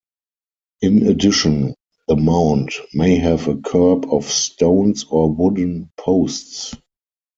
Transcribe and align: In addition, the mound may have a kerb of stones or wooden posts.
In 0.81 1.05
addition, 1.05 1.75
the 2.07 2.15
mound 2.15 2.71
may 2.91 3.17
have 3.17 3.47
a 3.47 3.57
kerb 3.57 4.11
of 4.11 4.25
stones 4.25 5.03
or 5.03 5.29
wooden 5.31 5.91
posts. 5.95 6.73